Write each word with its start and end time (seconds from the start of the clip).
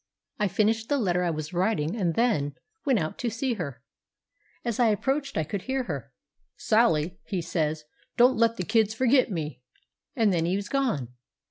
I 0.39 0.47
finished 0.47 0.89
the 0.89 0.97
letter 0.97 1.21
I 1.23 1.29
was 1.29 1.53
writing, 1.53 1.95
and 1.95 2.15
then 2.15 2.55
went 2.87 2.97
out 2.97 3.19
to 3.19 3.29
see 3.29 3.53
her. 3.53 3.83
As 4.65 4.79
I 4.79 4.87
approached, 4.87 5.37
I 5.37 5.43
could 5.43 5.61
hear 5.61 5.83
her: 5.83 6.11
"'Sally,' 6.57 7.19
he 7.23 7.39
says, 7.39 7.83
'don't 8.17 8.35
let 8.35 8.57
the 8.57 8.65
kids 8.65 8.95
fergit 8.95 9.29
me,' 9.29 9.61
and 10.15 10.33
then 10.33 10.47
'e 10.47 10.55
was 10.55 10.69
gone. 10.69 11.09